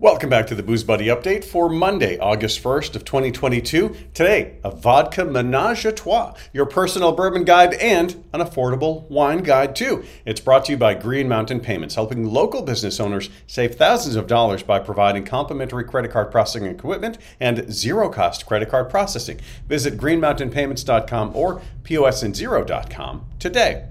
Welcome 0.00 0.30
back 0.30 0.46
to 0.46 0.54
the 0.54 0.62
Booze 0.62 0.82
Buddy 0.82 1.08
update 1.08 1.44
for 1.44 1.68
Monday, 1.68 2.18
August 2.18 2.62
1st 2.62 2.96
of 2.96 3.04
2022. 3.04 3.94
Today, 4.14 4.56
a 4.64 4.70
vodka 4.70 5.26
menage 5.26 5.84
a 5.84 5.92
trois, 5.92 6.32
your 6.54 6.64
personal 6.64 7.12
bourbon 7.12 7.44
guide 7.44 7.74
and 7.74 8.24
an 8.32 8.40
affordable 8.40 9.06
wine 9.10 9.42
guide 9.42 9.76
too. 9.76 10.02
It's 10.24 10.40
brought 10.40 10.64
to 10.64 10.72
you 10.72 10.78
by 10.78 10.94
Green 10.94 11.28
Mountain 11.28 11.60
Payments, 11.60 11.96
helping 11.96 12.24
local 12.24 12.62
business 12.62 12.98
owners 12.98 13.28
save 13.46 13.74
thousands 13.74 14.16
of 14.16 14.26
dollars 14.26 14.62
by 14.62 14.78
providing 14.78 15.26
complimentary 15.26 15.84
credit 15.84 16.10
card 16.12 16.30
processing 16.30 16.64
equipment 16.64 17.18
and 17.38 17.70
zero-cost 17.70 18.46
credit 18.46 18.70
card 18.70 18.88
processing. 18.88 19.38
Visit 19.68 19.98
greenmountainpayments.com 19.98 21.36
or 21.36 21.60
posandzero.com 21.84 23.26
today. 23.38 23.84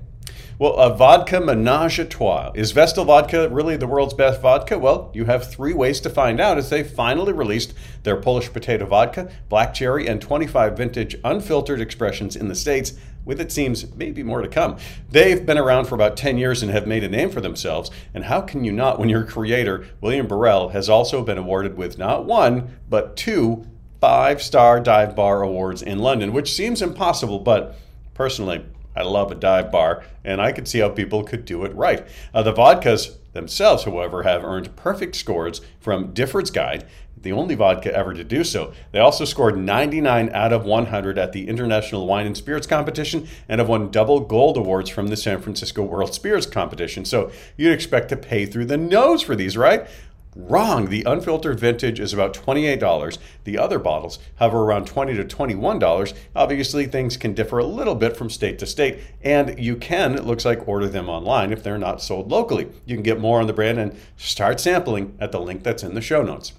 Well, 0.60 0.74
a 0.74 0.94
vodka 0.94 1.40
menage 1.40 2.00
a 2.00 2.06
trois. 2.06 2.52
Is 2.54 2.74
Vestal 2.74 3.06
vodka 3.06 3.48
really 3.48 3.78
the 3.78 3.88
world's 3.88 4.14
best 4.14 4.42
vodka? 4.42 4.78
Well, 4.78 5.10
you 5.14 5.24
have 5.24 5.50
three 5.50 5.74
ways 5.74 6.02
to 6.02 6.10
find 6.10 6.42
out 6.42 6.58
as 6.58 6.70
they 6.70 6.84
finally 6.84 7.32
released 7.32 7.74
their 8.04 8.18
Polish 8.18 8.52
potato 8.52 8.86
vodka, 8.86 9.32
black 9.48 9.74
cherry, 9.74 10.06
and 10.06 10.22
25 10.22 10.76
vintage 10.76 11.16
unfiltered 11.24 11.80
expressions 11.80 12.36
in 12.36 12.50
the 12.50 12.56
States, 12.56 12.92
with 13.24 13.40
it 13.40 13.54
seems 13.54 13.96
maybe 13.96 14.22
more 14.22 14.42
to 14.42 14.50
come. 14.50 14.76
They've 15.10 15.46
been 15.46 15.58
around 15.58 15.86
for 15.86 15.96
about 15.96 16.18
10 16.18 16.38
years 16.38 16.62
and 16.62 16.74
have 16.74 16.86
made 16.86 17.06
a 17.06 17.10
name 17.10 17.30
for 17.30 17.40
themselves, 17.40 17.90
and 18.14 18.26
how 18.26 18.42
can 18.42 18.66
you 18.66 18.74
not 18.74 19.00
when 19.00 19.08
your 19.08 19.24
creator, 19.24 19.86
William 20.02 20.28
Borrell, 20.28 20.74
has 20.74 20.90
also 20.90 21.24
been 21.24 21.38
awarded 21.38 21.78
with 21.78 21.98
not 21.98 22.26
one, 22.26 22.76
but 22.90 23.16
two 23.16 23.66
five 24.02 24.42
star 24.42 24.82
dive 24.82 25.16
bar 25.16 25.42
awards 25.42 25.82
in 25.82 26.00
London, 26.00 26.34
which 26.34 26.52
seems 26.52 26.82
impossible, 26.82 27.40
but 27.40 27.78
personally, 28.14 28.66
I 28.96 29.04
love 29.04 29.32
a 29.32 29.36
dive 29.36 29.72
bar, 29.72 30.04
and 30.24 30.42
I 30.42 30.52
could 30.52 30.68
see 30.68 30.80
how 30.80 30.90
people 30.90 31.24
could 31.24 31.46
do 31.46 31.64
it 31.64 31.76
right. 31.76 32.08
Uh, 32.34 32.44
the 32.44 32.54
vodkas 32.54 33.16
themselves, 33.34 33.84
however, 33.84 34.24
have 34.24 34.44
earned 34.44 34.76
perfect 34.76 35.16
scores 35.16 35.62
from 35.80 36.14
Difford's 36.14 36.52
Guide, 36.52 36.86
the 37.22 37.32
only 37.32 37.56
vodka 37.56 37.94
ever 37.94 38.14
to 38.14 38.24
do 38.24 38.44
so. 38.44 38.74
They 38.92 39.00
also 39.00 39.26
scored 39.26 39.58
99 39.58 40.30
out 40.34 40.54
of 40.54 40.66
100 40.66 41.18
at 41.18 41.34
the 41.34 41.48
International 41.48 42.08
Wine 42.08 42.26
and 42.26 42.38
Spirits 42.38 42.68
Competition 42.68 43.28
and 43.48 43.60
have 43.60 43.68
won 43.68 43.92
double 43.92 44.22
gold 44.22 44.58
awards 44.58 44.90
from 44.90 45.08
the 45.08 45.18
San 45.18 45.42
Francisco 45.42 45.84
World 45.84 46.14
Spirits 46.14 46.46
Competition. 46.46 47.06
So 47.06 47.32
you'd 47.58 47.74
expect 47.74 48.10
to 48.10 48.18
pay 48.18 48.46
through 48.46 48.66
the 48.66 48.78
nose 48.78 49.22
for 49.22 49.36
these, 49.36 49.58
right? 49.58 49.88
Wrong. 50.36 50.90
The 50.90 51.04
unfiltered 51.06 51.60
vintage 51.60 52.00
is 52.00 52.14
about 52.14 52.36
$28. 52.36 53.18
The 53.46 53.58
other 53.58 53.80
bottles 53.80 54.20
hover 54.36 54.60
around 54.60 54.88
$20 54.88 55.16
to 55.28 55.36
$21. 55.36 56.14
Obviously, 56.36 56.86
things 56.86 57.18
can 57.18 57.34
differ 57.34 57.58
a 57.58 57.66
little 57.66 57.96
bit 57.96 58.16
from 58.16 58.30
state 58.30 58.60
to 58.60 58.68
state, 58.68 59.00
and 59.24 59.58
you 59.60 59.76
can, 59.76 60.14
it 60.16 60.26
looks 60.26 60.46
like, 60.46 60.68
order 60.68 60.88
them 60.88 61.10
online 61.10 61.52
if 61.52 61.64
they're 61.64 61.80
not 61.80 62.02
sold 62.02 62.30
locally. 62.30 62.68
You 62.86 62.96
can 62.96 63.04
get 63.04 63.20
more 63.20 63.42
on 63.42 63.48
the 63.48 63.54
brand 63.54 63.80
and 63.80 64.00
start 64.18 64.60
sampling 64.60 65.18
at 65.20 65.32
the 65.32 65.42
link 65.42 65.64
that's 65.64 65.84
in 65.84 65.96
the 65.96 66.02
show 66.02 66.22
notes. 66.22 66.54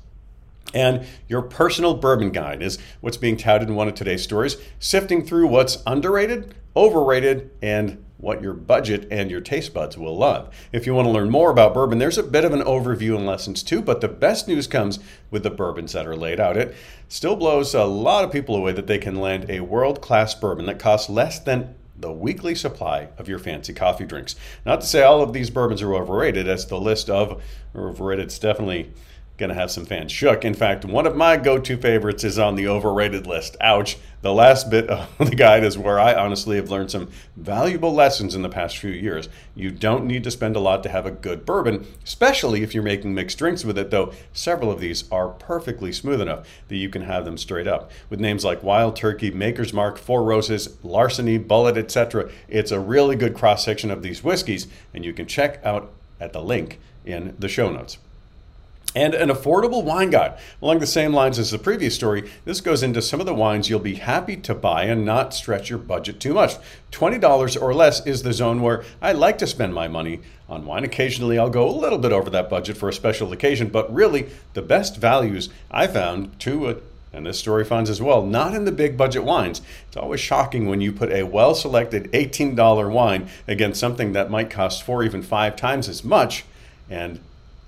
And 0.75 1.07
your 1.29 1.43
personal 1.43 1.95
bourbon 1.95 2.31
guide 2.31 2.63
is 2.63 2.79
what's 3.01 3.17
being 3.17 3.37
touted 3.37 3.69
in 3.69 3.77
one 3.77 3.89
of 3.89 3.95
today's 3.95 4.23
stories, 4.23 4.57
sifting 4.79 5.25
through 5.25 5.47
what's 5.47 5.83
underrated, 5.87 6.55
overrated, 6.77 7.51
and 7.63 8.05
what 8.21 8.43
your 8.43 8.53
budget 8.53 9.09
and 9.11 9.31
your 9.31 9.41
taste 9.41 9.73
buds 9.73 9.97
will 9.97 10.17
love. 10.17 10.55
If 10.73 10.87
you 10.87 10.95
want 10.95 11.07
to 11.07 11.13
learn 11.13 11.31
more 11.31 11.51
about 11.51 11.75
bourbon, 11.75 11.99
there's 11.99 12.19
a 12.19 12.23
bit 12.23 12.45
of 12.45 12.53
an 12.53 12.63
overview 12.63 13.17
and 13.17 13.27
lessons 13.27 13.63
too, 13.63 13.81
but 13.83 14.01
the 14.01 14.09
best 14.09 14.47
news 14.47 14.67
comes 14.67 14.99
with 15.31 15.43
the 15.43 15.51
bourbons 15.51 15.93
that 15.93 16.07
are 16.07 16.17
laid 16.17 16.41
out. 16.41 16.57
It 16.57 16.75
still 17.09 17.37
blows 17.37 17.75
a 17.75 17.85
lot 17.85 18.25
of 18.25 18.33
people 18.33 18.57
away 18.57 18.73
that 18.73 18.87
they 18.87 18.99
can 18.99 19.17
land 19.17 19.47
a 19.49 19.61
world 19.61 20.01
class 20.01 20.35
bourbon 20.35 20.67
that 20.67 20.79
costs 20.79 21.09
less 21.09 21.39
than 21.39 21.75
the 21.99 22.13
weekly 22.13 22.55
supply 22.55 23.09
of 23.19 23.29
your 23.29 23.39
fancy 23.39 23.75
coffee 23.75 24.07
drinks. 24.07 24.35
Not 24.65 24.81
to 24.81 24.87
say 24.87 25.03
all 25.03 25.23
of 25.23 25.33
these 25.33 25.51
bourbons 25.51 25.83
are 25.83 25.95
overrated, 25.95 26.49
as 26.49 26.67
the 26.67 26.81
list 26.81 27.11
of 27.11 27.43
overrated 27.75 28.29
is 28.29 28.39
definitely 28.39 28.91
going 29.41 29.49
to 29.49 29.57
have 29.57 29.71
some 29.71 29.87
fans 29.87 30.13
shook. 30.13 30.45
In 30.45 30.55
fact, 30.55 30.85
one 30.85 31.07
of 31.07 31.17
my 31.17 31.37
go 31.37 31.59
to 31.59 31.77
favorites 31.77 32.23
is 32.23 32.39
on 32.39 32.55
the 32.55 32.69
overrated 32.69 33.27
list. 33.27 33.57
Ouch. 33.61 33.97
The 34.23 34.35
last 34.35 34.69
bit 34.69 34.91
of 34.91 35.09
the 35.19 35.35
guide 35.35 35.65
is 35.65 35.79
where 35.79 35.99
I 35.99 36.15
honestly 36.15 36.57
have 36.57 36.71
learned 36.71 36.91
some 36.91 37.09
valuable 37.37 37.93
lessons 37.93 38.35
in 38.35 38.43
the 38.43 38.51
past 38.51 38.77
few 38.77 38.91
years. 38.91 39.31
You 39.55 39.71
don't 39.71 40.05
need 40.05 40.25
to 40.25 40.31
spend 40.31 40.57
a 40.57 40.61
lot 40.61 40.83
to 40.83 40.91
have 40.91 41.07
a 41.07 41.11
good 41.11 41.47
bourbon, 41.47 41.87
especially 42.05 42.63
if 42.63 42.75
you're 42.75 42.83
making 42.83 43.15
mixed 43.15 43.39
drinks 43.39 43.65
with 43.65 43.79
it, 43.79 43.91
though 43.91 44.13
several 44.35 44.71
of 44.71 44.79
these 44.79 45.11
are 45.11 45.31
perfectly 45.31 45.91
smooth 45.91 46.21
enough 46.21 46.47
that 46.69 46.77
you 46.77 46.91
can 46.91 47.03
have 47.03 47.25
them 47.25 47.39
straight 47.39 47.67
up. 47.67 47.91
With 48.11 48.21
names 48.21 48.45
like 48.45 48.63
Wild 48.63 48.95
Turkey, 48.95 49.31
Maker's 49.31 49.73
Mark, 49.73 49.97
Four 49.97 50.23
Roses, 50.23 50.77
Larceny, 50.83 51.39
Bullet, 51.39 51.79
etc., 51.79 52.31
it's 52.47 52.71
a 52.71 52.79
really 52.79 53.17
good 53.17 53.35
cross 53.35 53.65
section 53.65 53.91
of 53.91 54.03
these 54.03 54.23
whiskeys, 54.23 54.69
and 54.93 55.03
you 55.03 55.15
can 55.15 55.27
check 55.27 55.65
out 55.65 55.93
at 56.21 56.35
the 56.35 56.43
link 56.43 56.79
in 57.07 57.35
the 57.39 57.49
show 57.49 57.71
notes 57.73 57.97
and 58.95 59.15
an 59.15 59.29
affordable 59.29 59.85
wine 59.85 60.11
guide. 60.11 60.37
Along 60.61 60.81
the 60.81 60.87
same 60.87 61.13
lines 61.13 61.39
as 61.39 61.51
the 61.51 61.59
previous 61.59 61.95
story, 61.95 62.31
this 62.45 62.61
goes 62.61 62.83
into 62.83 63.01
some 63.01 63.21
of 63.21 63.27
the 63.27 63.35
wines 63.35 63.69
you'll 63.69 63.79
be 63.79 63.95
happy 63.97 64.37
to 64.37 64.55
buy 64.55 64.85
and 64.85 65.05
not 65.05 65.33
stretch 65.33 65.71
your 65.71 65.79
budget 65.79 66.19
too 66.19 66.35
much. 66.35 66.57
$20 66.91 67.63
or 67.63 67.73
less 67.73 68.05
is 68.05 68.23
the 68.23 68.33
zone 68.33 68.63
where 68.63 68.85
I 69.01 69.13
like 69.13 69.39
to 69.39 69.47
spend 69.47 69.75
my 69.75 69.87
money 69.87 70.21
on 70.49 70.67
wine. 70.67 70.85
Occasionally, 70.85 71.39
I'll 71.39 71.51
go 71.51 71.69
a 71.69 71.71
little 71.71 71.99
bit 71.99 72.13
over 72.13 72.31
that 72.31 72.51
budget 72.51 72.77
for 72.77 72.89
a 72.89 72.93
special 72.93 73.33
occasion, 73.33 73.69
but 73.69 73.93
really, 73.95 74.29
the 74.55 74.63
best 74.63 74.97
values 74.97 75.49
I 75.71 75.87
found 75.87 76.39
to 76.41 76.67
it. 76.67 76.83
And 77.13 77.27
this 77.27 77.39
story 77.39 77.65
finds 77.65 77.91
as 77.91 78.01
well, 78.01 78.25
not 78.25 78.55
in 78.55 78.65
the 78.65 78.73
big 78.73 78.97
budget 78.97 79.25
wines. 79.25 79.63
It's 79.89 79.97
always 79.97 80.21
shocking 80.21 80.67
when 80.67 80.81
you 80.81 80.93
put 80.93 81.11
a 81.11 81.25
well 81.25 81.55
selected 81.55 82.11
$18 82.13 82.91
wine 82.91 83.29
against 83.49 83.81
something 83.81 84.13
that 84.13 84.31
might 84.31 84.51
cost 84.51 84.83
four, 84.83 85.03
even 85.03 85.23
five 85.23 85.57
times 85.57 85.89
as 85.89 86.05
much. 86.05 86.45
And 86.89 87.21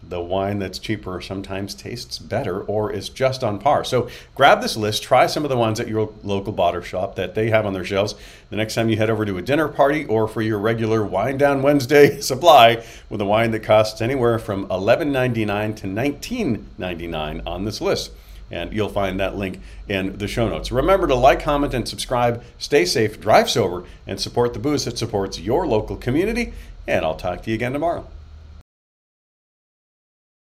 the 0.09 0.21
wine 0.21 0.59
that's 0.59 0.79
cheaper 0.79 1.21
sometimes 1.21 1.75
tastes 1.75 2.19
better 2.19 2.61
or 2.63 2.93
is 2.93 3.09
just 3.09 3.45
on 3.45 3.59
par. 3.59 3.85
So 3.85 4.09
grab 4.35 4.61
this 4.61 4.77
list, 4.77 5.03
try 5.03 5.27
some 5.27 5.45
of 5.45 5.51
the 5.51 5.57
ones 5.57 5.81
at 5.81 5.89
your 5.89 6.13
local 6.23 6.53
bottle 6.53 6.83
shop 6.83 7.15
that 7.17 7.35
they 7.35 7.51
have 7.51 7.67
on 7.67 7.73
their 7.73 7.85
shelves. 7.85 8.15
The 8.51 8.57
next 8.57 8.75
time 8.75 8.89
you 8.89 8.97
head 8.97 9.11
over 9.11 9.25
to 9.25 9.39
a 9.39 9.43
dinner 9.43 9.69
party 9.69 10.05
or 10.07 10.29
for 10.29 10.43
your 10.43 10.59
regular 10.59 11.05
Wine 11.05 11.39
Down 11.39 11.63
Wednesday 11.63 12.21
supply 12.21 12.85
with 13.09 13.21
a 13.21 13.25
wine 13.25 13.53
that 13.53 13.63
costs 13.63 14.01
anywhere 14.01 14.39
from 14.39 14.67
$11.99 14.69 15.77
to 15.77 15.87
$19.99 15.87 17.47
on 17.47 17.65
this 17.65 17.81
list. 17.81 18.13
And 18.51 18.71
you'll 18.73 18.91
find 18.91 19.19
that 19.19 19.37
link 19.37 19.61
in 19.89 20.19
the 20.19 20.29
show 20.29 20.47
notes. 20.47 20.71
Remember 20.71 21.07
to 21.07 21.15
like, 21.15 21.41
comment, 21.41 21.73
and 21.73 21.89
subscribe. 21.89 22.45
Stay 22.59 22.85
safe, 22.85 23.19
drive 23.19 23.49
sober, 23.49 23.85
and 24.07 24.21
support 24.21 24.53
the 24.53 24.59
booze 24.59 24.85
that 24.85 24.99
supports 24.99 25.41
your 25.41 25.67
local 25.67 25.97
community. 25.97 26.53
And 26.87 27.03
I'll 27.03 27.17
talk 27.17 27.43
to 27.45 27.51
you 27.51 27.55
again 27.55 27.73
tomorrow. 27.73 28.07